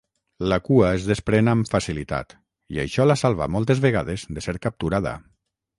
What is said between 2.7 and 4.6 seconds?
i això la salva moltes vegades de